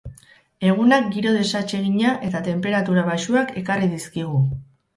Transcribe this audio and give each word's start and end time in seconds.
Egunak 0.69 1.11
giro 1.15 1.33
desatsegina 1.35 2.15
eta 2.29 2.43
tenperatura 2.49 3.07
baxuak 3.13 3.55
ekarri 3.65 3.95
dizkigu. 3.95 4.45